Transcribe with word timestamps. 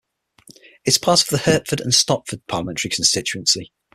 It 0.49 0.57
is 0.93 0.97
part 0.97 1.21
of 1.21 1.27
the 1.27 1.37
Hertford 1.37 1.79
and 1.79 1.91
Stortford 1.93 2.41
Parliamentary 2.47 2.89
Constituency. 2.89 3.71